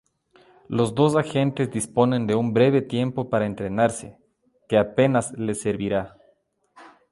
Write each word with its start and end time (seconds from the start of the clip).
Los 0.67 0.95
dos 0.95 1.15
agentes 1.15 1.69
disponen 1.69 2.25
de 2.25 2.33
un 2.33 2.53
breve 2.55 2.81
tiempo 2.81 3.29
para 3.29 3.45
entrenarse, 3.45 4.17
que 4.67 4.79
apenas 4.79 5.31
les 5.33 5.61
servirá. 5.61 6.17